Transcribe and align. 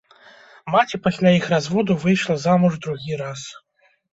Маці 0.75 0.99
пасля 1.07 1.29
іх 1.39 1.45
разводу 1.53 1.99
выйшла 2.07 2.35
замуж 2.49 2.73
другі 2.87 3.23
раз. 3.25 3.41